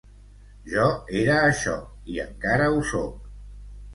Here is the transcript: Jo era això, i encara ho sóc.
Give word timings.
Jo 0.69 0.85
era 1.19 1.35
això, 1.49 1.75
i 2.15 2.19
encara 2.25 2.73
ho 2.79 2.83
sóc. 2.95 3.31